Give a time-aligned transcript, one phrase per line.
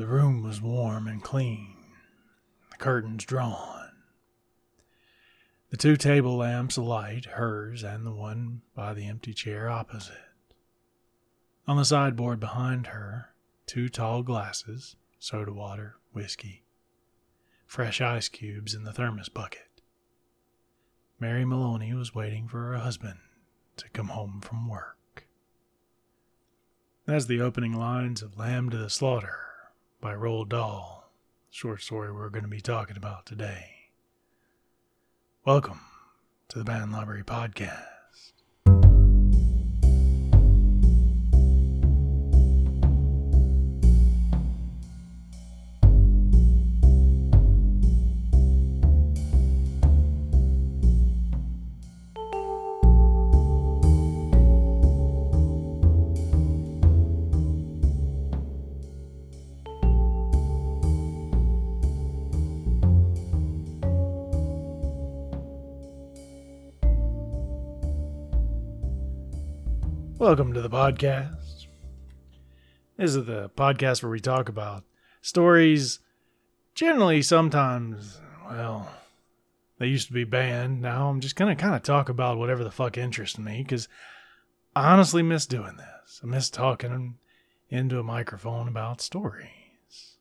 [0.00, 1.76] The room was warm and clean,
[2.70, 3.90] the curtains drawn.
[5.68, 10.16] The two table lamps alight, hers and the one by the empty chair opposite.
[11.68, 13.34] On the sideboard behind her,
[13.66, 16.64] two tall glasses, soda water, whiskey,
[17.66, 19.82] fresh ice cubes in the thermos bucket.
[21.18, 23.18] Mary Maloney was waiting for her husband
[23.76, 25.26] to come home from work.
[27.04, 29.49] That's the opening lines of Lamb to the Slaughter
[30.00, 31.10] by Roald Dahl,
[31.50, 33.72] short story we're going to be talking about today.
[35.44, 35.80] Welcome
[36.48, 37.89] to the Banned Library Podcast.
[70.20, 71.64] Welcome to the podcast.
[72.98, 74.84] This is the podcast where we talk about
[75.22, 76.00] stories.
[76.74, 78.86] Generally, sometimes, well,
[79.78, 80.82] they used to be banned.
[80.82, 83.88] Now I'm just going to kind of talk about whatever the fuck interests me because
[84.76, 86.20] I honestly miss doing this.
[86.22, 87.16] I miss talking
[87.70, 90.18] into a microphone about stories.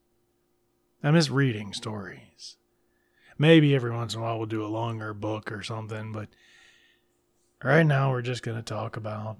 [1.04, 2.56] I miss reading stories.
[3.38, 6.30] Maybe every once in a while we'll do a longer book or something, but
[7.62, 9.40] right now we're just going to talk about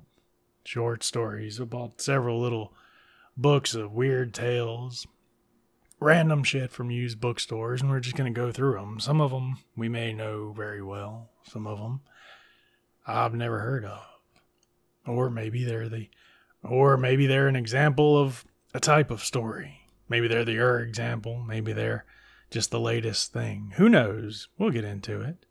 [0.64, 1.60] short stories.
[1.60, 2.74] I bought several little
[3.36, 5.08] books of weird tales,
[6.00, 9.00] random shit from used bookstores, and we're just going to go through them.
[9.00, 12.02] Some of them we may know very well, some of them
[13.08, 14.06] I've never heard of.
[15.06, 16.10] Or maybe they're the
[16.62, 19.88] or maybe they're an example of a type of story.
[20.10, 22.06] Maybe they're the er example, maybe they're
[22.52, 23.74] just the latest thing.
[23.78, 24.50] Who knows?
[24.58, 25.46] We'll get into it.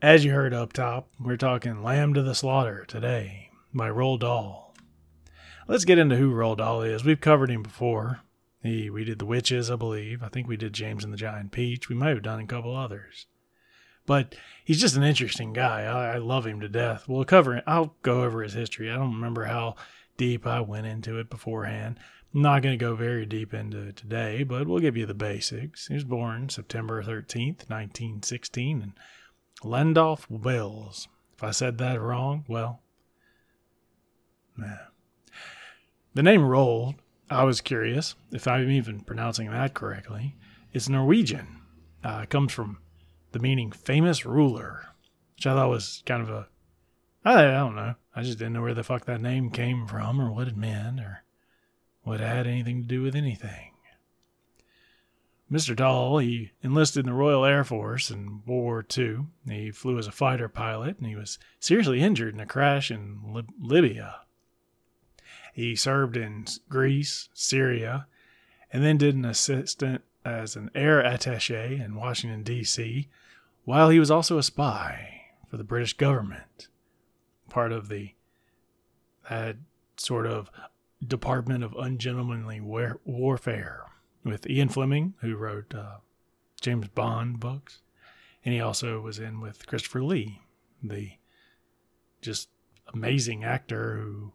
[0.00, 4.74] As you heard up top, we're talking Lamb to the Slaughter today by Roald Dahl.
[5.66, 7.04] Let's get into who Roald Dahl is.
[7.04, 8.20] We've covered him before.
[8.62, 10.22] He, we did The Witches, I believe.
[10.22, 11.88] I think we did James and the Giant Peach.
[11.88, 13.26] We might have done a couple others.
[14.06, 14.34] But
[14.64, 15.82] he's just an interesting guy.
[15.82, 17.08] I, I love him to death.
[17.08, 17.64] We'll cover it.
[17.66, 18.90] I'll go over his history.
[18.90, 19.76] I don't remember how
[20.16, 21.98] deep I went into it beforehand.
[22.34, 25.14] I'm not going to go very deep into it today, but we'll give you the
[25.14, 25.88] basics.
[25.88, 28.92] He was born September 13th, 1916, in
[29.62, 31.08] Llandolph, Wales.
[31.36, 32.80] If I said that wrong, well,
[36.14, 36.96] the name Roald,
[37.30, 40.36] I was curious if I'm even pronouncing that correctly.
[40.72, 41.62] It's Norwegian.
[42.02, 42.78] Uh, it comes from
[43.32, 44.86] the meaning famous ruler,
[45.36, 46.48] which I thought was kind of a.
[47.24, 47.94] I, I don't know.
[48.14, 51.00] I just didn't know where the fuck that name came from or what it meant
[51.00, 51.24] or
[52.02, 53.72] what it had anything to do with anything.
[55.50, 55.74] Mr.
[55.76, 59.26] Dahl, he enlisted in the Royal Air Force in World War II.
[59.48, 63.20] He flew as a fighter pilot and he was seriously injured in a crash in
[63.26, 64.20] Lib- Libya
[65.54, 68.08] he served in Greece, Syria,
[68.72, 73.08] and then did an assistant as an air attache in Washington, D.C.,
[73.64, 76.66] while he was also a spy for the British government,
[77.48, 78.14] part of the
[79.30, 79.56] that
[79.96, 80.50] sort of
[81.06, 83.84] Department of Ungentlemanly war- Warfare
[84.24, 85.98] with Ian Fleming, who wrote uh,
[86.60, 87.80] James Bond books,
[88.44, 90.40] and he also was in with Christopher Lee,
[90.82, 91.12] the
[92.20, 92.48] just
[92.92, 94.32] amazing actor who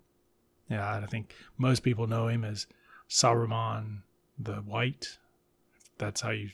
[0.69, 2.68] yeah, I think most people know him as
[3.09, 4.02] Saruman
[4.38, 5.18] the White.
[5.97, 6.52] That's how you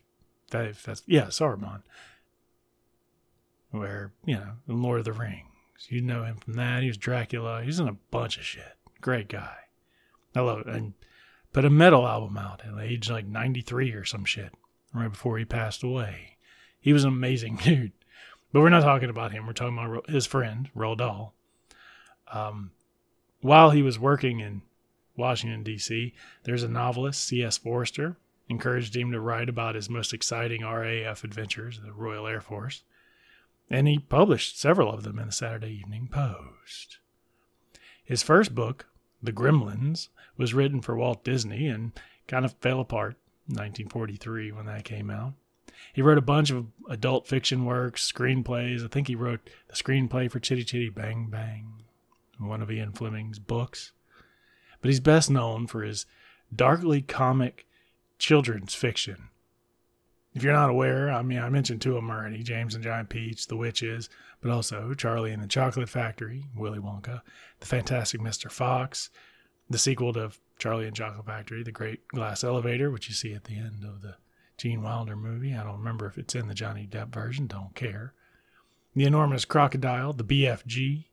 [0.51, 1.81] that if that's yeah, Saruman.
[3.71, 5.43] Where, you know, Lord of the Rings.
[5.89, 6.81] You know him from that.
[6.81, 7.61] He was Dracula.
[7.61, 8.77] He's in a bunch of shit.
[9.01, 9.55] Great guy.
[10.33, 10.67] I love it.
[10.67, 10.93] And
[11.51, 14.53] put a metal album out at age like 93 or some shit,
[14.93, 16.37] right before he passed away.
[16.79, 17.91] He was an amazing dude.
[18.53, 19.45] But we're not talking about him.
[19.45, 21.33] We're talking about his friend, Roald Dahl.
[22.31, 22.71] Um,
[23.45, 24.63] while he was working in
[25.15, 27.59] Washington, D.C., there's a novelist, C.S.
[27.59, 28.17] Forester,
[28.49, 32.81] encouraged him to write about his most exciting RAF adventures, the Royal Air Force,
[33.69, 36.97] and he published several of them in the Saturday Evening Post.
[38.03, 38.87] His first book,
[39.21, 41.91] The Gremlins, was written for Walt Disney and
[42.27, 43.15] kind of fell apart
[43.47, 45.33] in 1943 when that came out.
[45.93, 48.83] He wrote a bunch of adult fiction works, screenplays.
[48.83, 51.85] I think he wrote the screenplay for Chitty Chitty Bang Bang
[52.39, 53.91] one of Ian Fleming's books.
[54.81, 56.05] But he's best known for his
[56.53, 57.65] darkly comic
[58.17, 59.29] children's fiction.
[60.33, 63.07] If you're not aware, I mean, I mentioned two of them already James and Giant
[63.07, 64.09] Peach, The Witches,
[64.41, 67.21] but also Charlie and the Chocolate Factory, Willy Wonka,
[67.61, 68.51] The Fantastic Mr.
[68.51, 69.09] Fox,
[69.69, 73.45] the sequel to Charlie and Chocolate Factory, The Great Glass Elevator, which you see at
[73.45, 74.15] the end of the
[74.57, 75.55] Gene Wilder movie.
[75.55, 78.13] I don't remember if it's in the Johnny Depp version, don't care.
[78.93, 81.05] The Enormous Crocodile, The BFG,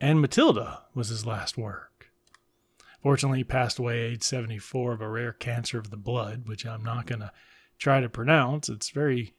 [0.00, 2.10] and Matilda was his last work.
[3.02, 6.84] Fortunately, he passed away age 74 of a rare cancer of the blood, which I'm
[6.84, 7.32] not going to
[7.78, 8.68] try to pronounce.
[8.68, 9.34] It's very,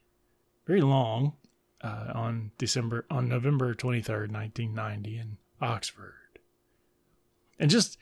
[0.65, 1.33] very long.
[1.81, 6.39] Uh, on December, on November 23rd, 1990, in Oxford,
[7.57, 7.97] and just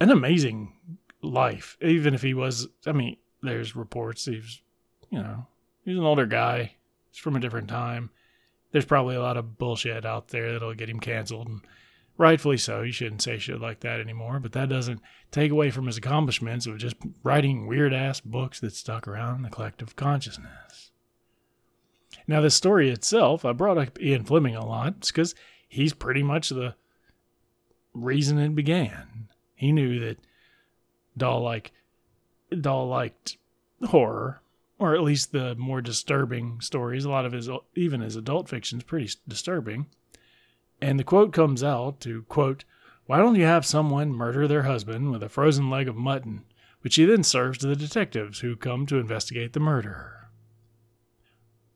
[0.00, 0.74] an amazing
[1.22, 1.78] life.
[1.80, 4.60] Even if he was, I mean, there's reports he's,
[5.08, 5.46] you know,
[5.82, 6.74] he's an older guy.
[7.10, 8.10] He's from a different time.
[8.70, 11.62] There's probably a lot of bullshit out there that'll get him canceled, and
[12.18, 12.82] rightfully so.
[12.82, 14.40] He shouldn't say shit like that anymore.
[14.40, 15.00] But that doesn't
[15.30, 19.42] take away from his accomplishments of just writing weird ass books that stuck around in
[19.42, 20.90] the collective consciousness.
[22.26, 25.34] Now, the story itself, I brought up Ian Fleming a lot because
[25.68, 26.74] he's pretty much the
[27.94, 29.28] reason it began.
[29.54, 30.18] He knew that
[31.16, 31.72] Dahl like
[32.60, 33.36] Dahl liked
[33.86, 34.42] horror,
[34.78, 37.04] or at least the more disturbing stories.
[37.04, 39.86] A lot of his, even his adult fiction, is pretty disturbing.
[40.82, 42.64] And the quote comes out to quote,
[43.06, 46.44] "Why don't you have someone murder their husband with a frozen leg of mutton,
[46.82, 50.22] which he then serves to the detectives who come to investigate the murder?"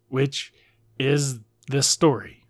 [0.09, 0.53] which
[0.99, 2.45] is this story.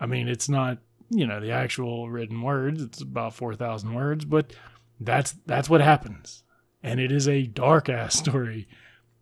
[0.00, 0.78] I mean, it's not,
[1.10, 4.52] you know, the actual written words, it's about 4,000 words, but
[5.00, 6.42] that's that's what happens.
[6.82, 8.68] And it is a dark ass story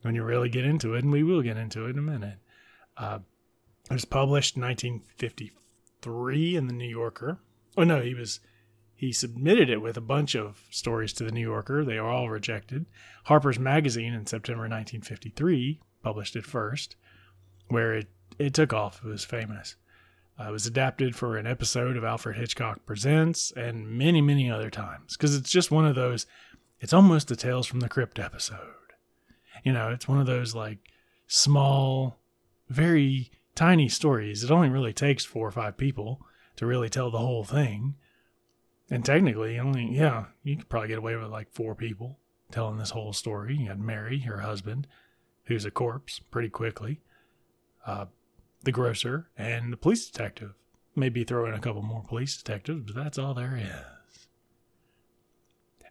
[0.02, 2.38] when you really get into it, and we will get into it in a minute.
[2.96, 3.18] Uh,
[3.90, 4.64] it was published in
[6.06, 7.38] 1953 in the New Yorker.
[7.76, 8.40] Oh no, he was
[8.94, 11.84] he submitted it with a bunch of stories to the New Yorker.
[11.84, 12.84] They were all rejected.
[13.24, 16.96] Harper's Magazine in September 1953 published it first,
[17.68, 18.08] where it,
[18.38, 19.00] it took off.
[19.02, 19.76] It was famous.
[20.38, 24.68] Uh, it was adapted for an episode of Alfred Hitchcock Presents and many, many other
[24.68, 26.26] times because it's just one of those,
[26.78, 28.58] it's almost the Tales from the Crypt episode.
[29.64, 30.78] You know, it's one of those like
[31.26, 32.18] small,
[32.68, 33.30] very
[33.60, 34.42] tiny stories.
[34.42, 36.22] It only really takes four or five people
[36.56, 37.94] to really tell the whole thing.
[38.90, 42.18] And technically, only, yeah, you could probably get away with like four people
[42.50, 43.56] telling this whole story.
[43.56, 44.86] You had Mary, her husband,
[45.44, 47.02] who's a corpse pretty quickly,
[47.86, 48.06] uh,
[48.62, 50.54] the grocer, and the police detective.
[50.96, 54.26] Maybe throw in a couple more police detectives, but that's all there is.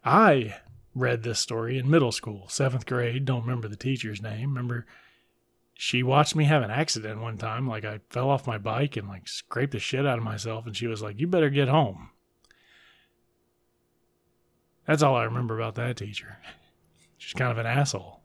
[0.03, 0.55] I
[0.95, 3.25] read this story in middle school, seventh grade.
[3.25, 4.49] Don't remember the teacher's name.
[4.49, 4.87] Remember,
[5.81, 7.65] she watched me have an accident one time.
[7.65, 10.75] Like I fell off my bike and like scraped the shit out of myself, and
[10.75, 12.09] she was like, "You better get home."
[14.85, 16.37] That's all I remember about that teacher.
[17.17, 18.19] She's kind of an asshole.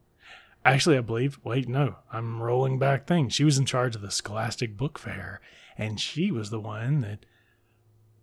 [0.65, 3.33] Actually, I believe, wait, no, I'm rolling back things.
[3.35, 5.41] She was in charge of the Scholastic Book Fair,
[5.79, 7.25] and she was the one that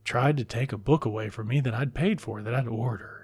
[0.04, 3.21] tried to take a book away from me that I'd paid for, that I'd ordered.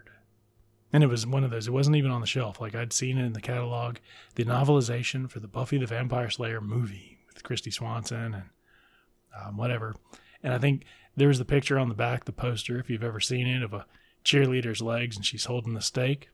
[0.93, 2.61] And it was one of those, it wasn't even on the shelf.
[2.61, 3.97] Like I'd seen it in the catalog,
[4.35, 8.43] the novelization for the Buffy the Vampire Slayer movie with Kristy Swanson and
[9.37, 9.95] um, whatever.
[10.41, 10.83] And I think
[11.15, 13.73] there was the picture on the back, the poster, if you've ever seen it, of
[13.73, 13.85] a
[14.23, 16.29] cheerleader's legs and she's holding the stake.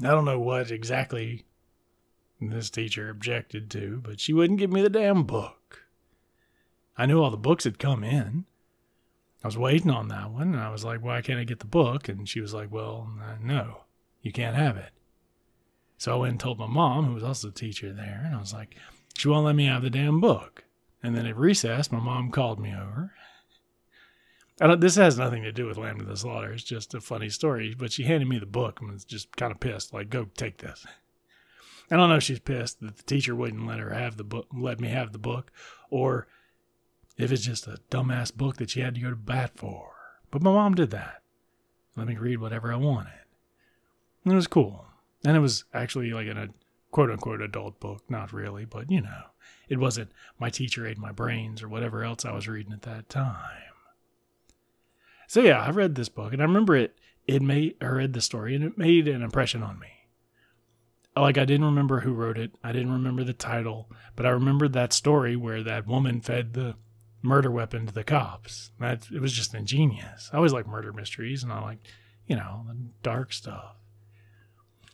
[0.00, 1.44] I don't know what exactly
[2.40, 5.86] this teacher objected to, but she wouldn't give me the damn book.
[6.96, 8.44] I knew all the books had come in.
[9.42, 11.66] I was waiting on that one, and I was like, why can't I get the
[11.66, 12.08] book?
[12.08, 13.08] And she was like, well,
[13.40, 13.82] no,
[14.20, 14.90] you can't have it.
[15.96, 18.40] So I went and told my mom, who was also a teacher there, and I
[18.40, 18.76] was like,
[19.16, 20.64] she won't let me have the damn book.
[21.02, 23.12] And then at recess, my mom called me over.
[24.78, 26.52] this has nothing to do with Lamb to the Slaughter.
[26.52, 27.74] It's just a funny story.
[27.76, 30.58] But she handed me the book and was just kind of pissed, like, go take
[30.58, 30.86] this.
[31.90, 34.46] I don't know if she's pissed that the teacher wouldn't let her have the book,
[34.52, 35.50] let me have the book,
[35.90, 36.26] or
[37.18, 39.92] if it's just a dumbass book that she had to go to bat for.
[40.30, 41.22] But my mom did that.
[41.96, 43.12] Let me read whatever I wanted.
[44.24, 44.86] And it was cool.
[45.24, 46.48] And it was actually like in a
[46.92, 48.04] quote unquote adult book.
[48.08, 49.22] Not really, but you know,
[49.68, 53.08] it wasn't My Teacher Ate My Brains or whatever else I was reading at that
[53.08, 53.62] time.
[55.26, 56.96] So yeah, I read this book and I remember it,
[57.26, 59.98] it made, I read the story and it made an impression on me
[61.20, 62.52] like I didn't remember who wrote it.
[62.62, 66.76] I didn't remember the title, but I remembered that story where that woman fed the
[67.22, 68.70] murder weapon to the cops.
[68.78, 70.30] That it was just ingenious.
[70.32, 71.78] I always like murder mysteries and I like,
[72.26, 73.76] you know, the dark stuff.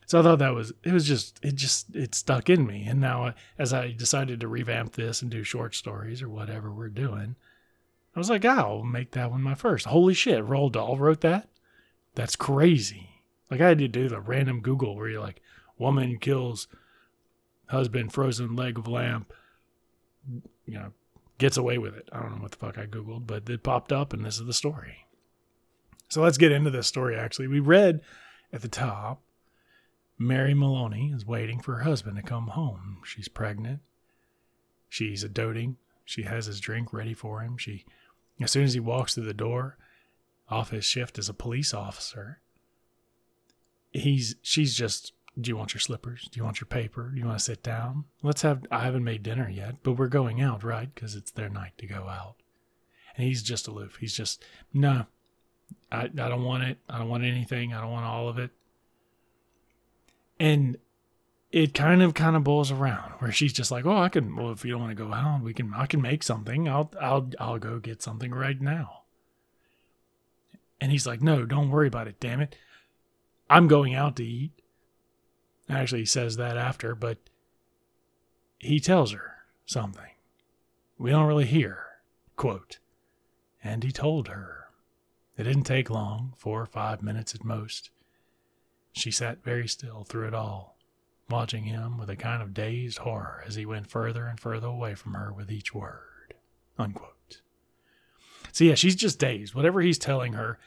[0.07, 2.87] So I thought that was it was just it just it stuck in me.
[2.87, 6.71] And now uh, as I decided to revamp this and do short stories or whatever
[6.71, 7.37] we're doing,
[8.15, 9.87] I was like, I'll make that one my first.
[9.87, 11.49] Holy shit, Roald Dahl wrote that?
[12.15, 13.23] That's crazy.
[13.51, 15.41] Like I had to do the random Google where you're like,
[15.79, 16.69] woman kills
[17.67, 19.33] husband, frozen leg of lamp,
[20.67, 20.93] you know,
[21.39, 22.09] gets away with it.
[22.13, 24.47] I don't know what the fuck I Googled, but it popped up and this is
[24.47, 25.07] the story.
[26.09, 27.49] So let's get into this story actually.
[27.49, 28.01] We read
[28.53, 29.21] At the top,
[30.19, 32.99] Mary Maloney is waiting for her husband to come home.
[33.05, 33.81] She's pregnant.
[34.89, 35.77] She's a doting.
[36.05, 37.57] She has his drink ready for him.
[37.57, 37.85] She,
[38.41, 39.77] as soon as he walks through the door,
[40.49, 42.41] off his shift as a police officer,
[43.93, 46.29] he's she's just do you want your slippers?
[46.31, 47.11] Do you want your paper?
[47.13, 48.05] Do you want to sit down?
[48.23, 50.95] Let's have i haven't made dinner yet but we're going out right?
[50.95, 52.37] Because it's their night to go out.
[53.17, 53.97] And he's just aloof.
[54.01, 55.07] He's just no.
[55.91, 56.79] I, I don't want it.
[56.89, 57.73] I don't want anything.
[57.73, 58.51] I don't want all of it.
[60.39, 60.79] And
[61.53, 64.51] it kind of kind of boils around where she's just like oh i can well
[64.51, 66.69] if you don't want to go out we can i can make something.
[66.69, 69.03] I'll i'll i'll go get something right now.
[70.81, 72.57] And he's like no don't worry about it damn it.
[73.51, 74.53] I'm going out to eat.
[75.69, 77.19] Actually, he says that after, but
[78.59, 80.11] he tells her something.
[80.99, 81.85] We don't really hear.
[82.37, 82.79] Quote,
[83.63, 84.69] and he told her.
[85.37, 87.91] It didn't take long, four or five minutes at most.
[88.93, 90.77] She sat very still through it all,
[91.29, 94.95] watching him with a kind of dazed horror as he went further and further away
[94.95, 96.35] from her with each word.
[96.79, 97.41] Unquote.
[98.53, 99.55] So, yeah, she's just dazed.
[99.55, 100.59] Whatever he's telling her,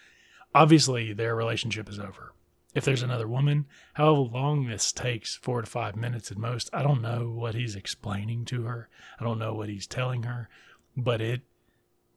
[0.53, 2.33] obviously their relationship is over
[2.77, 3.65] if there's another woman,
[3.95, 7.75] however long this takes, four to five minutes at most, I don't know what he's
[7.75, 8.87] explaining to her.
[9.19, 10.47] I don't know what he's telling her,
[10.95, 11.41] but it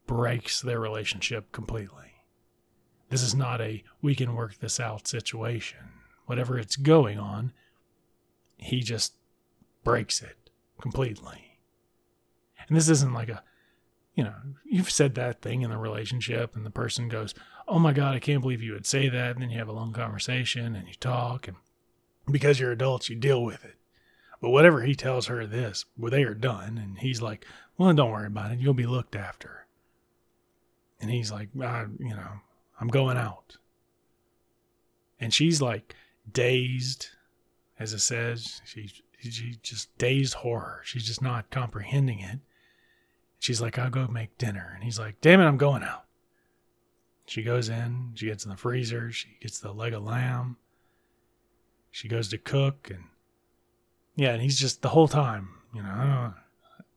[0.07, 2.13] breaks their relationship completely.
[3.09, 5.79] This is not a we can work this out situation.
[6.27, 7.55] Whatever it's going on,
[8.59, 9.15] he just
[9.83, 11.59] breaks it completely.
[12.69, 13.43] And this isn't like a,
[14.15, 14.35] you know,
[14.67, 17.35] you've said that thing in the relationship, and the person goes,
[17.71, 19.33] oh my God, I can't believe you would say that.
[19.33, 21.49] And then you have a long conversation and you talk.
[21.49, 21.57] And
[22.31, 23.77] because you're adults, you deal with it.
[24.41, 26.79] But whatever he tells her this, well, they are done.
[26.79, 27.47] And he's like,
[27.79, 28.59] well, don't worry about it.
[28.59, 29.67] You'll be looked after.
[31.01, 32.41] And he's like, I, you know,
[32.81, 33.57] I'm going out.
[35.19, 35.95] And she's like
[36.31, 37.09] dazed,
[37.79, 38.61] as it says.
[38.65, 40.81] She's she just dazed horror.
[40.85, 42.39] She's just not comprehending it.
[43.39, 44.73] She's like, I'll go make dinner.
[44.75, 46.05] And he's like, damn it, I'm going out.
[47.31, 50.57] She goes in, she gets in the freezer, she gets the leg of lamb.
[51.93, 53.05] She goes to cook and
[54.17, 56.35] yeah, and he's just the whole time, you know, I don't,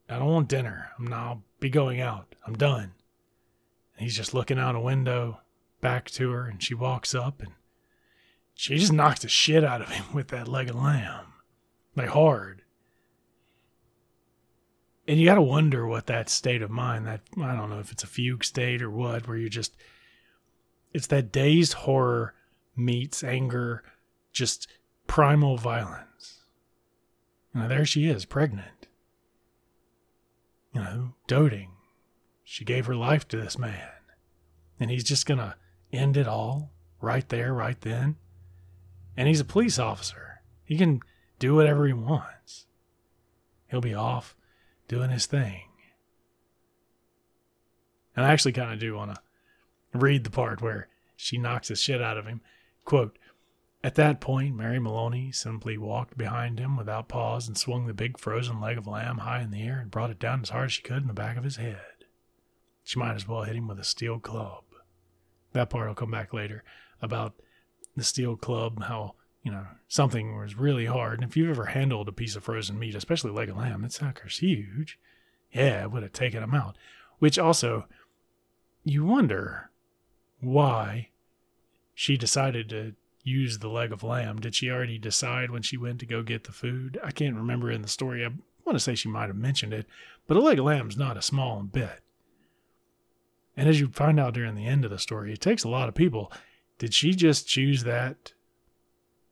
[0.09, 0.89] I don't want dinner.
[0.97, 2.33] I'm not, I'll be going out.
[2.47, 2.93] I'm done.
[3.95, 5.41] And he's just looking out a window
[5.81, 7.51] back to her and she walks up and
[8.55, 11.25] she just knocks the shit out of him with that leg of lamb.
[11.95, 12.63] Like hard.
[15.07, 17.91] And you got to wonder what that state of mind, that I don't know if
[17.91, 19.75] it's a fugue state or what, where you're just
[20.93, 22.33] it's that dazed horror
[22.75, 23.83] meets anger,
[24.31, 24.67] just
[25.07, 26.41] primal violence.
[27.53, 28.87] Now there she is, pregnant.
[30.73, 31.71] You know, doting.
[32.43, 33.89] She gave her life to this man.
[34.79, 35.55] And he's just going to
[35.91, 38.15] end it all right there, right then.
[39.15, 40.41] And he's a police officer.
[40.63, 41.01] He can
[41.39, 42.65] do whatever he wants.
[43.67, 44.35] He'll be off
[44.87, 45.63] doing his thing.
[48.15, 49.21] And I actually kind of do want to
[49.93, 52.41] read the part where she knocks the shit out of him.
[52.85, 53.17] Quote,
[53.83, 58.17] At that point, Mary Maloney simply walked behind him without pause and swung the big
[58.17, 60.73] frozen leg of lamb high in the air and brought it down as hard as
[60.73, 62.05] she could in the back of his head.
[62.83, 64.63] She might as well hit him with a steel club.
[65.53, 66.63] That part will come back later
[67.01, 67.35] about
[67.95, 71.21] the steel club, how, you know, something was really hard.
[71.21, 73.93] And if you've ever handled a piece of frozen meat, especially leg of lamb, that
[73.93, 74.99] sucker's huge.
[75.51, 76.77] Yeah, it would have taken him out.
[77.19, 77.85] Which also,
[78.83, 79.69] you wonder
[80.43, 81.09] why
[81.93, 84.39] she decided to use the leg of lamb.
[84.39, 86.99] Did she already decide when she went to go get the food?
[87.03, 88.25] I can't remember in the story.
[88.25, 88.29] I
[88.65, 89.85] want to say she might have mentioned it,
[90.27, 92.01] but a leg of lamb is not a small bit.
[93.55, 95.87] And as you find out during the end of the story, it takes a lot
[95.87, 96.31] of people.
[96.79, 98.33] Did she just choose that?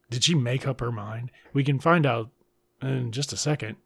[0.10, 1.32] Did she make up her mind?
[1.54, 2.30] We can find out
[2.82, 3.78] in just a second.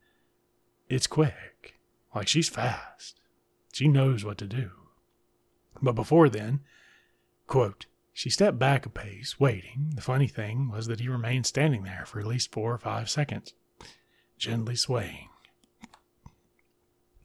[0.90, 1.76] It's quick.
[2.14, 3.20] Like she's fast.
[3.72, 4.72] She knows what to do.
[5.82, 6.62] But before then,
[7.48, 9.92] Quote, she stepped back a pace, waiting.
[9.94, 13.10] The funny thing was that he remained standing there for at least four or five
[13.10, 13.54] seconds,
[14.38, 15.30] gently swaying.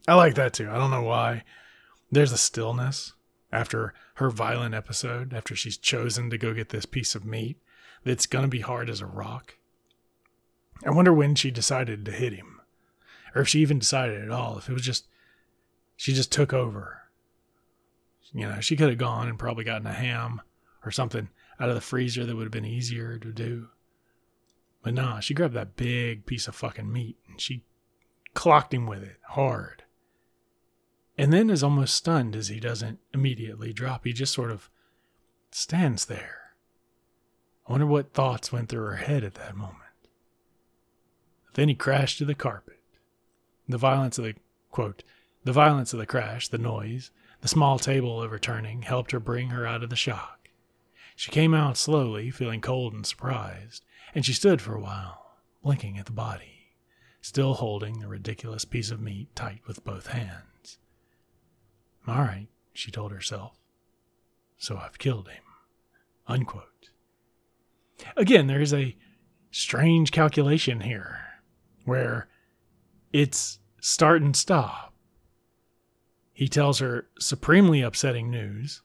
[0.09, 0.69] I like that too.
[0.69, 1.45] I don't know why.
[2.11, 3.13] There's a stillness
[3.53, 7.59] after her violent episode, after she's chosen to go get this piece of meat
[8.05, 9.57] that's going to be hard as a rock.
[10.85, 12.61] I wonder when she decided to hit him,
[13.35, 15.07] or if she even decided at all, if it was just,
[15.97, 17.00] she just took over
[18.33, 20.41] you know, she could have gone and probably gotten a ham
[20.85, 23.69] or something out of the freezer that would have been easier to do.
[24.83, 27.65] But nah, she grabbed that big piece of fucking meat and she
[28.35, 29.85] clocked him with it hard.
[31.19, 34.05] And then is almost stunned as he doesn't immediately drop.
[34.05, 34.71] He just sort of
[35.51, 36.55] stands there.
[37.67, 39.77] I wonder what thoughts went through her head at that moment.
[41.55, 42.81] Then he crashed to the carpet.
[43.69, 44.35] The violence of the
[44.71, 45.03] quote,
[45.45, 47.11] the violence of the crash, the noise,
[47.41, 50.51] the small table overturning helped her bring her out of the shock.
[51.17, 55.99] She came out slowly, feeling cold and surprised, and she stood for a while, blinking
[55.99, 56.75] at the body,
[57.21, 60.79] still holding the ridiculous piece of meat tight with both hands.
[62.07, 63.59] All right, she told herself.
[64.59, 65.43] So I've killed him.
[66.27, 66.91] Unquote.
[68.17, 68.97] Again, there is a
[69.51, 71.21] strange calculation here
[71.85, 72.29] where
[73.13, 74.90] it's start and stop.
[76.41, 78.81] He tells her supremely upsetting news.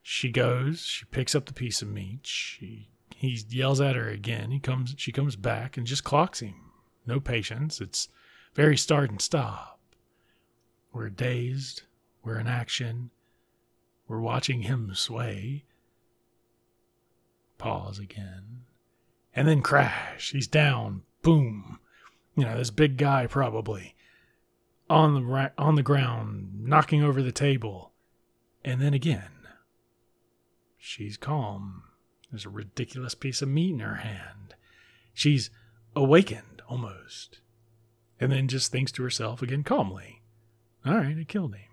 [0.00, 2.20] She goes, she picks up the piece of meat.
[2.22, 4.50] She he yells at her again.
[4.50, 6.54] He comes she comes back and just clocks him.
[7.06, 7.82] No patience.
[7.82, 8.08] It's
[8.54, 9.78] very start and stop.
[10.90, 11.82] We're dazed,
[12.24, 13.10] we're in action.
[14.06, 15.64] We're watching him sway.
[17.58, 18.62] Pause again.
[19.36, 20.30] And then crash.
[20.30, 21.02] He's down.
[21.20, 21.78] Boom.
[22.34, 23.94] You know, this big guy probably
[24.90, 27.92] on the ra- on the ground, knocking over the table.
[28.64, 29.30] And then again.
[30.76, 31.84] She's calm.
[32.30, 34.54] There's a ridiculous piece of meat in her hand.
[35.14, 35.50] She's
[35.96, 37.40] awakened almost.
[38.20, 40.22] And then just thinks to herself again calmly,
[40.84, 41.64] All right, I killed him.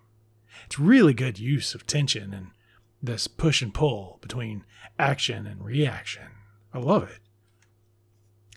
[0.66, 2.52] It's really good use of tension and
[3.02, 4.64] this push and pull between
[4.98, 6.30] action and reaction.
[6.74, 7.20] I love it.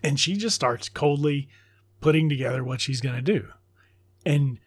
[0.02, 1.48] And she just starts coldly
[2.00, 3.48] putting together what she's going to do.
[4.24, 4.58] And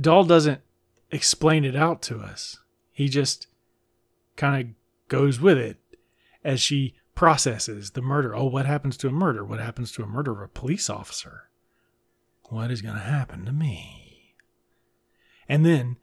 [0.00, 0.60] Dahl doesn't
[1.10, 2.58] explain it out to us.
[2.92, 3.46] He just
[4.36, 4.74] kind of
[5.08, 5.78] goes with it
[6.42, 8.34] as she processes the murder.
[8.34, 9.44] Oh, what happens to a murder?
[9.44, 11.48] What happens to a murder of a police officer?
[12.48, 14.34] What is going to happen to me?
[15.48, 15.96] And then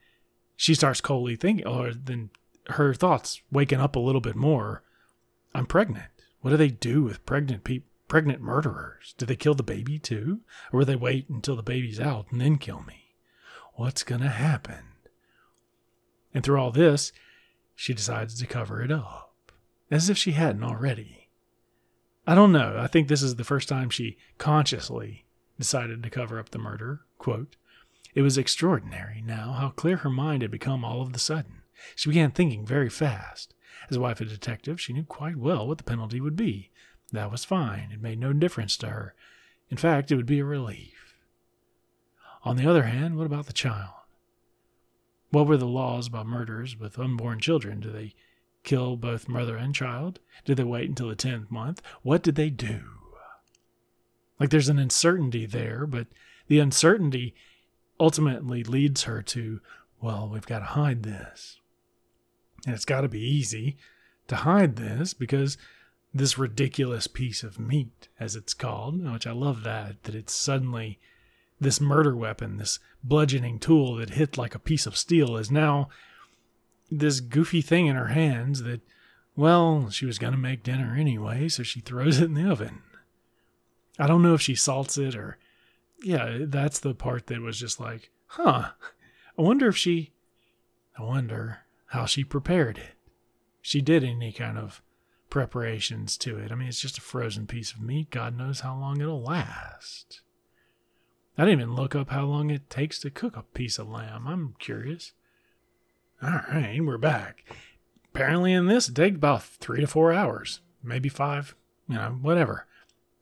[0.55, 2.29] she starts coldly thinking, or then
[2.67, 4.83] her thoughts waking up a little bit more.
[5.53, 6.05] I'm pregnant.
[6.41, 7.90] What do they do with pregnant people?
[8.11, 9.15] Pregnant murderers?
[9.17, 10.41] Do they kill the baby too?
[10.73, 13.15] Or will they wait until the baby's out and then kill me?
[13.75, 14.83] What's going to happen?
[16.33, 17.13] And through all this,
[17.73, 19.53] she decides to cover it up,
[19.89, 21.29] as if she hadn't already.
[22.27, 22.75] I don't know.
[22.77, 25.23] I think this is the first time she consciously
[25.57, 27.05] decided to cover up the murder.
[27.17, 27.55] Quote,
[28.13, 31.61] it was extraordinary now how clear her mind had become all of the sudden.
[31.95, 33.53] She began thinking very fast.
[33.89, 36.71] As wife of a detective, she knew quite well what the penalty would be.
[37.11, 37.89] That was fine.
[37.91, 39.13] It made no difference to her.
[39.69, 41.15] In fact, it would be a relief.
[42.43, 43.93] On the other hand, what about the child?
[45.29, 47.79] What were the laws about murders with unborn children?
[47.79, 48.15] Do they
[48.63, 50.19] kill both mother and child?
[50.45, 51.81] Did they wait until the 10th month?
[52.01, 52.81] What did they do?
[54.39, 56.07] Like there's an uncertainty there, but
[56.47, 57.35] the uncertainty
[57.99, 59.61] ultimately leads her to,
[60.01, 61.59] well, we've got to hide this.
[62.65, 63.77] And it's got to be easy
[64.27, 65.57] to hide this because
[66.13, 70.99] this ridiculous piece of meat, as it's called, which I love that, that it's suddenly
[71.59, 75.89] this murder weapon, this bludgeoning tool that hit like a piece of steel, is now
[76.89, 78.81] this goofy thing in her hands that,
[79.35, 82.81] well, she was going to make dinner anyway, so she throws it in the oven.
[83.97, 85.37] I don't know if she salts it or
[86.03, 88.69] yeah, that's the part that was just like, huh,
[89.37, 90.11] I wonder if she,
[90.97, 92.95] I wonder how she prepared it.
[93.61, 94.81] She did any kind of
[95.31, 96.51] preparations to it.
[96.51, 98.11] I mean, it's just a frozen piece of meat.
[98.11, 100.21] God knows how long it'll last.
[101.35, 104.27] I didn't even look up how long it takes to cook a piece of lamb.
[104.27, 105.13] I'm curious.
[106.21, 107.43] All right, we're back.
[108.13, 111.55] Apparently, in this, it takes about three to four hours, maybe five,
[111.87, 112.67] you know, whatever.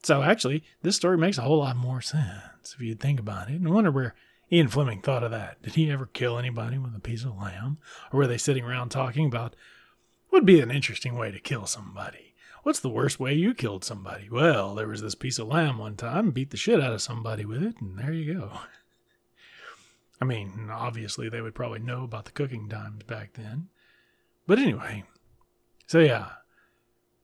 [0.03, 3.61] So, actually, this story makes a whole lot more sense if you think about it.
[3.63, 4.15] I wonder where
[4.51, 5.61] Ian Fleming thought of that.
[5.61, 7.77] Did he ever kill anybody with a piece of lamb?
[8.11, 9.55] Or were they sitting around talking about
[10.31, 12.29] would be an interesting way to kill somebody?
[12.63, 14.29] What's the worst way you killed somebody?
[14.29, 17.45] Well, there was this piece of lamb one time, beat the shit out of somebody
[17.45, 18.51] with it, and there you go.
[20.21, 23.69] I mean, obviously, they would probably know about the cooking times back then.
[24.45, 25.05] But anyway,
[25.87, 26.25] so yeah,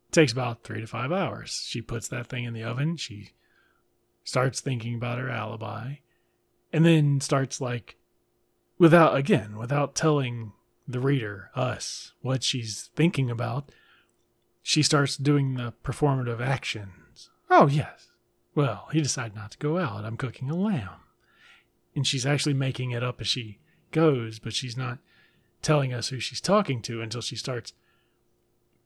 [0.08, 1.66] it takes about three to five hours.
[1.68, 2.96] She puts that thing in the oven.
[2.96, 3.32] She
[4.24, 5.96] starts thinking about her alibi,
[6.72, 7.98] and then starts like,
[8.78, 10.54] without, again, without telling
[10.88, 13.72] the reader, us, what she's thinking about,
[14.62, 17.30] she starts doing the performative actions.
[17.50, 18.10] Oh, yes.
[18.54, 20.06] Well, he decided not to go out.
[20.06, 21.02] I'm cooking a lamb.
[21.96, 23.60] And she's actually making it up as she
[23.92, 25.00] goes, but she's not
[25.62, 27.74] telling us who she's talking to until she starts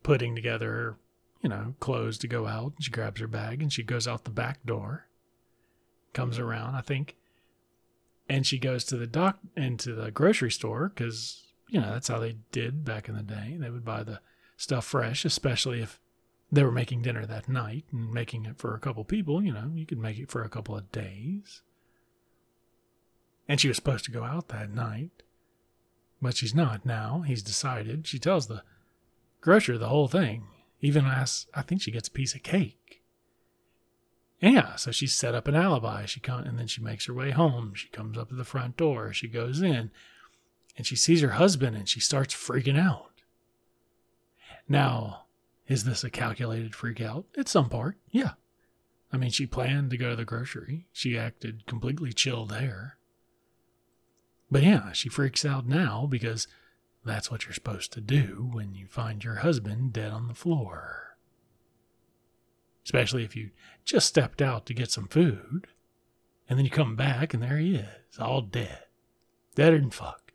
[0.03, 0.97] putting together her,
[1.41, 2.73] you know, clothes to go out.
[2.79, 5.05] She grabs her bag and she goes out the back door
[6.13, 7.15] comes around, I think,
[8.27, 12.19] and she goes to the doc into the grocery store because you know that's how
[12.19, 13.57] they did back in the day.
[13.59, 14.19] They would buy the
[14.57, 15.99] stuff fresh, especially if
[16.51, 19.43] they were making dinner that night and making it for a couple people.
[19.43, 21.61] You know, you could make it for a couple of days.
[23.47, 25.23] And she was supposed to go out that night,
[26.21, 27.23] but she's not now.
[27.25, 28.05] He's decided.
[28.05, 28.63] She tells the
[29.41, 30.47] grocer the whole thing,
[30.81, 33.01] even asks, I think she gets a piece of cake.
[34.39, 36.05] Yeah, so she set up an alibi.
[36.05, 37.73] She come, and then she makes her way home.
[37.73, 39.11] She comes up to the front door.
[39.11, 39.91] She goes in,
[40.79, 43.11] and she sees her husband, and she starts freaking out.
[44.65, 45.25] Now,
[45.67, 47.25] is this a calculated freak out?
[47.35, 48.31] It's some part, yeah.
[49.11, 50.87] I mean, she planned to go to the grocery.
[50.93, 52.97] She acted completely chill there.
[54.49, 56.47] But yeah, she freaks out now because
[57.03, 61.17] that's what you're supposed to do when you find your husband dead on the floor.
[62.85, 63.49] Especially if you
[63.83, 65.67] just stepped out to get some food,
[66.47, 68.85] and then you come back and there he is, all dead.
[69.55, 70.28] Deader than fuck.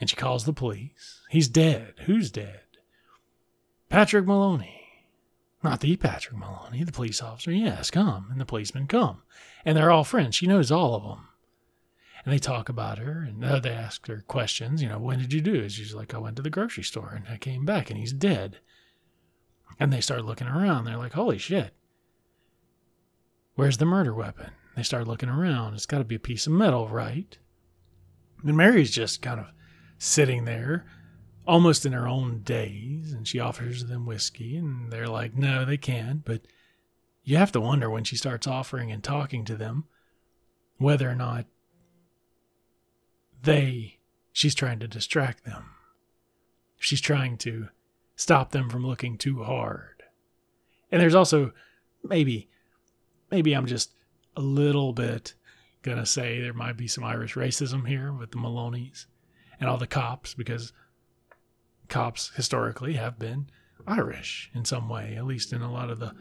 [0.00, 1.20] And she calls the police.
[1.28, 1.94] He's dead.
[2.06, 2.62] Who's dead?
[3.90, 4.76] Patrick Maloney.
[5.62, 7.52] Not the Patrick Maloney, the police officer.
[7.52, 8.28] Yes, come.
[8.30, 9.22] And the policemen come.
[9.64, 10.34] And they're all friends.
[10.34, 11.28] She knows all of them.
[12.24, 14.82] And they talk about her and they ask her questions.
[14.82, 15.72] You know, when did you do it?
[15.72, 18.58] She's like, I went to the grocery store and I came back and he's dead.
[19.78, 20.84] And they start looking around.
[20.84, 21.74] They're like, holy shit.
[23.54, 24.50] Where's the murder weapon?
[24.76, 25.74] They start looking around.
[25.74, 27.36] It's got to be a piece of metal, right?
[28.44, 29.46] And Mary's just kind of
[30.00, 30.86] sitting there
[31.46, 35.76] almost in her own daze, and she offers them whiskey, and they're like, no, they
[35.76, 36.24] can't.
[36.24, 36.42] But
[37.22, 39.84] you have to wonder when she starts offering and talking to them
[40.78, 41.44] whether or not
[43.42, 43.98] they,
[44.32, 45.64] she's trying to distract them.
[46.78, 47.68] She's trying to
[48.16, 50.02] stop them from looking too hard.
[50.90, 51.52] And there's also
[52.02, 52.48] maybe,
[53.30, 53.92] maybe I'm just
[54.34, 55.34] a little bit
[55.82, 59.06] gonna say there might be some Irish racism here with the Maloneys
[59.60, 60.72] and all the cops because
[61.88, 63.50] cops historically have been
[63.86, 66.14] Irish in some way, at least in a lot of the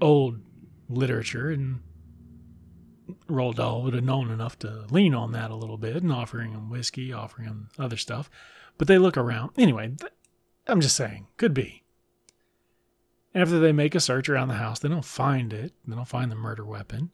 [0.00, 0.40] old
[0.88, 1.50] literature.
[1.50, 1.80] And
[3.28, 6.52] Roald Dahl would have known enough to lean on that a little bit and offering
[6.52, 8.30] him whiskey, offering him other stuff.
[8.78, 9.50] But they look around.
[9.56, 10.12] Anyway, th-
[10.66, 11.82] I'm just saying, could be.
[13.34, 15.72] After they make a search around the house, they don't find it.
[15.86, 17.10] They don't find the murder weapon.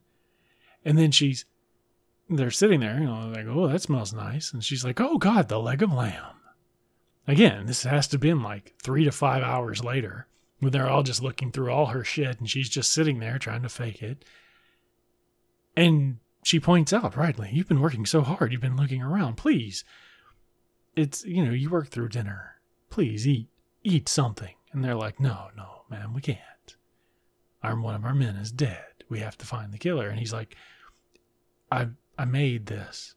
[0.85, 1.45] And then she's,
[2.39, 4.53] they're sitting there, you know, like, oh, that smells nice.
[4.53, 6.37] And she's like, oh, God, the leg of lamb.
[7.27, 10.27] Again, this has to have been like three to five hours later
[10.61, 13.63] when they're all just looking through all her shit and she's just sitting there trying
[13.63, 14.25] to fake it.
[15.77, 18.53] And she points out, rightly, you've been working so hard.
[18.53, 19.37] You've been looking around.
[19.37, 19.85] Please.
[20.97, 22.57] It's, you know, you work through dinner.
[22.91, 23.49] Please eat,
[23.85, 24.55] eat something.
[24.73, 26.39] And they're like, no, no, man, we can't.
[27.63, 28.85] Our, one of our men is dead.
[29.09, 30.09] We have to find the killer.
[30.09, 30.57] And he's like,
[31.71, 31.89] I,
[32.21, 33.15] I made this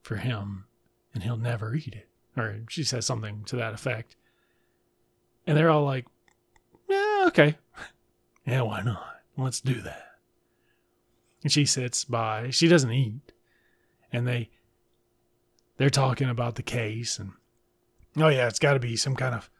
[0.00, 0.64] for him
[1.12, 4.16] and he'll never eat it or she says something to that effect.
[5.46, 6.06] And they're all like,
[6.88, 7.58] yeah, okay.
[8.46, 9.20] yeah, why not?
[9.36, 10.12] Let's do that.
[11.42, 13.32] And she sits by, she doesn't eat.
[14.14, 14.48] And they
[15.76, 17.32] they're talking about the case and
[18.16, 19.50] oh yeah, it's gotta be some kind of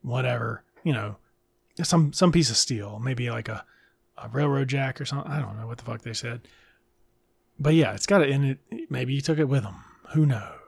[0.00, 1.18] whatever, you know,
[1.84, 3.64] some some piece of steel, maybe like a,
[4.18, 5.30] a railroad jack or something.
[5.30, 6.48] I don't know what the fuck they said.
[7.58, 8.90] But yeah, it's got it in it.
[8.90, 9.76] Maybe he took it with him.
[10.14, 10.58] Who knows?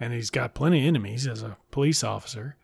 [0.00, 2.56] and he's got plenty of enemies as a police officer.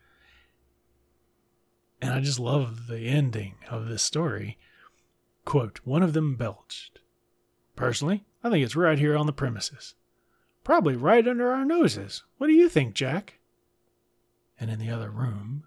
[2.01, 4.57] And I just love the ending of this story.
[5.45, 6.99] Quote, one of them belched.
[7.75, 9.95] Personally, I think it's right here on the premises.
[10.63, 12.23] Probably right under our noses.
[12.37, 13.39] What do you think, Jack?
[14.59, 15.63] And in the other room,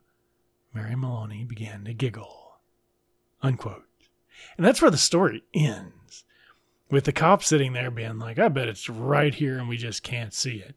[0.73, 2.59] Mary Maloney began to giggle.
[3.43, 3.85] Unquote.
[4.57, 6.25] And that's where the story ends.
[6.91, 10.03] With the cop sitting there being like, I bet it's right here and we just
[10.03, 10.77] can't see it.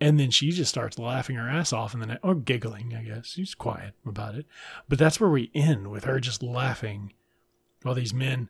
[0.00, 3.28] And then she just starts laughing her ass off, and then or giggling, I guess.
[3.28, 4.44] She's quiet about it.
[4.88, 7.12] But that's where we end with her just laughing
[7.82, 8.48] while these men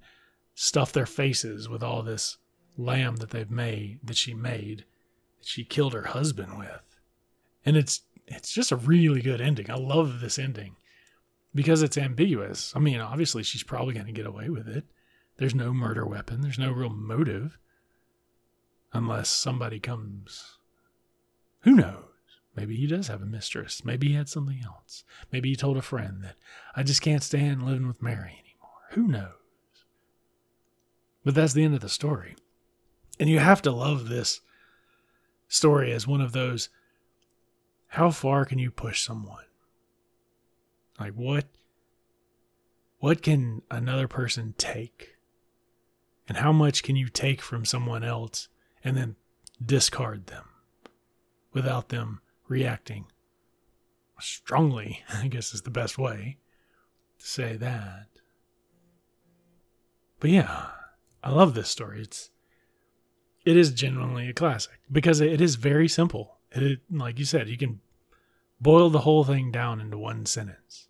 [0.54, 2.38] stuff their faces with all this
[2.76, 4.84] lamb that they've made, that she made,
[5.38, 6.98] that she killed her husband with.
[7.64, 9.70] And it's it's just a really good ending.
[9.70, 10.76] I love this ending
[11.54, 12.72] because it's ambiguous.
[12.74, 14.84] I mean, obviously she's probably going to get away with it.
[15.36, 16.40] There's no murder weapon.
[16.40, 17.58] There's no real motive
[18.92, 20.58] unless somebody comes
[21.64, 22.04] who knows?
[22.54, 23.84] Maybe he does have a mistress.
[23.84, 25.02] Maybe he had something else.
[25.32, 26.36] Maybe he told a friend that
[26.76, 28.80] I just can't stand living with Mary anymore.
[28.90, 29.32] Who knows?
[31.24, 32.36] But that's the end of the story.
[33.18, 34.42] And you have to love this
[35.48, 36.68] story as one of those
[37.88, 39.44] how far can you push someone?
[41.00, 41.46] Like what
[42.98, 45.13] what can another person take?
[46.28, 48.48] And how much can you take from someone else
[48.82, 49.16] and then
[49.64, 50.44] discard them?
[51.54, 53.06] without them reacting
[54.20, 56.38] strongly, I guess is the best way
[57.18, 58.08] to say that.
[60.20, 60.66] But yeah,
[61.22, 62.02] I love this story.
[62.02, 62.30] It's
[63.44, 66.38] it is genuinely a classic because it is very simple.
[66.52, 67.80] It like you said, you can
[68.60, 70.88] boil the whole thing down into one sentence.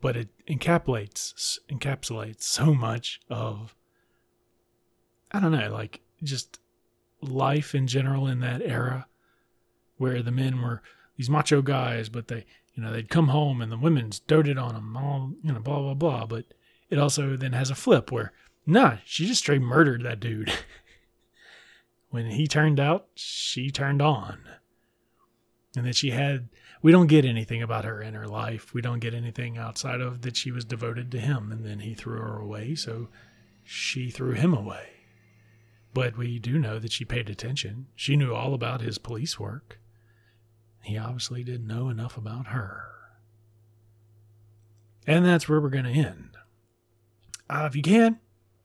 [0.00, 3.74] But it encapsulates encapsulates so much of
[5.34, 6.60] I don't know, like just
[7.20, 9.08] life in general in that era
[9.96, 10.80] where the men were
[11.16, 14.74] these macho guys, but they, you know, they'd come home and the women's doted on
[14.74, 16.26] them, all, you know, blah, blah, blah.
[16.26, 16.44] But
[16.88, 18.32] it also then has a flip where,
[18.64, 20.52] nah, she just straight murdered that dude.
[22.10, 24.38] when he turned out, she turned on.
[25.76, 26.48] And that she had,
[26.80, 28.72] we don't get anything about her in her life.
[28.72, 31.50] We don't get anything outside of that she was devoted to him.
[31.50, 32.76] And then he threw her away.
[32.76, 33.08] So
[33.64, 34.93] she threw him away.
[35.94, 37.86] But we do know that she paid attention.
[37.94, 39.78] She knew all about his police work.
[40.82, 42.84] He obviously didn't know enough about her.
[45.06, 46.36] And that's where we're going to end.
[47.48, 48.18] Uh, if you can,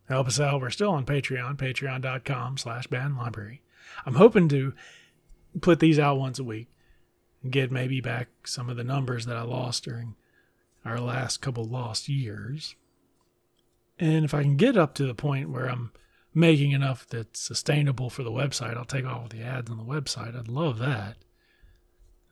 [0.08, 0.60] help us out.
[0.60, 3.60] We're still on Patreon, patreon.com slash bannedlibrary.
[4.06, 4.74] I'm hoping to
[5.62, 6.68] put these out once a week
[7.44, 10.16] and get maybe back some of the numbers that I lost during
[10.84, 12.76] our last couple lost years.
[14.00, 15.92] And if I can get up to the point where I'm
[16.40, 20.38] making enough that's sustainable for the website, I'll take off the ads on the website.
[20.38, 21.18] I'd love that.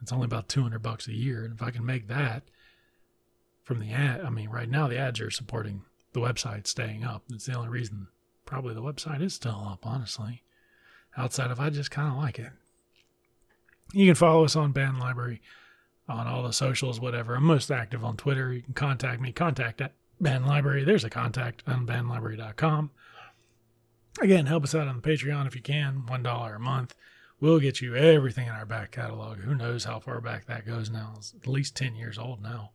[0.01, 1.43] It's only about 200 bucks a year.
[1.43, 2.43] And if I can make that
[3.63, 5.81] from the ad, I mean, right now the ads are supporting
[6.13, 7.23] the website staying up.
[7.29, 8.07] That's the only reason
[8.45, 10.43] probably the website is still up, honestly.
[11.17, 12.51] Outside of I just kind of like it.
[13.93, 15.41] You can follow us on Banned Library
[16.07, 17.35] on all the socials, whatever.
[17.35, 18.53] I'm most active on Twitter.
[18.53, 20.83] You can contact me, contact at Banned Library.
[20.83, 22.91] There's a contact on bannedlibrary.com.
[24.19, 26.95] Again, help us out on the Patreon if you can, $1 a month.
[27.39, 29.37] We'll get you everything in our back catalog.
[29.39, 31.13] Who knows how far back that goes now?
[31.17, 32.71] It's at least 10 years old now.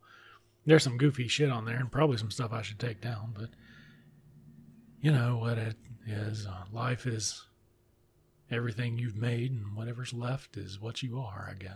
[0.65, 3.49] There's some goofy shit on there and probably some stuff I should take down, but
[5.01, 5.75] you know what it
[6.07, 6.47] is.
[6.47, 7.43] Uh, life is
[8.49, 11.73] everything you've made, and whatever's left is what you are, I guess.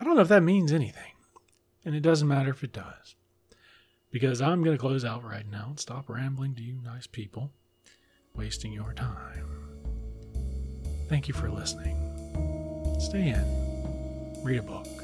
[0.00, 1.12] I don't know if that means anything,
[1.84, 3.14] and it doesn't matter if it does,
[4.10, 7.52] because I'm going to close out right now and stop rambling to you nice people
[8.34, 9.46] wasting your time.
[11.08, 11.96] Thank you for listening.
[13.00, 15.01] Stay in, read a book.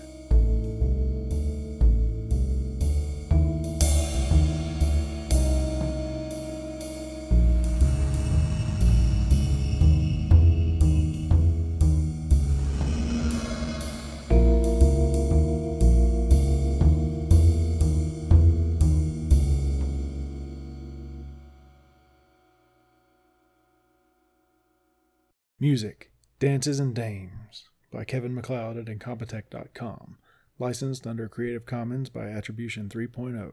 [25.69, 30.17] Music, Dances and Dames by Kevin MacLeod at Incompetech.com.
[30.59, 33.53] Licensed under Creative Commons by Attribution 3.0.